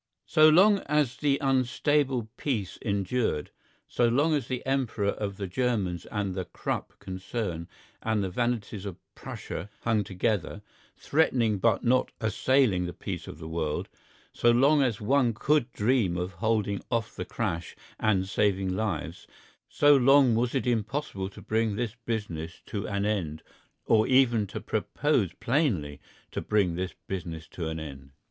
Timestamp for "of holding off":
16.17-17.15